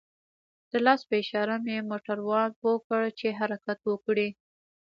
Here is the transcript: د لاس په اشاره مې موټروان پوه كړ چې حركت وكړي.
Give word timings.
د 0.71 0.73
لاس 0.85 1.01
په 1.09 1.13
اشاره 1.21 1.55
مې 1.65 1.77
موټروان 1.89 2.49
پوه 2.59 2.75
كړ 2.87 3.01
چې 3.19 3.27
حركت 3.39 3.79
وكړي. 3.85 4.29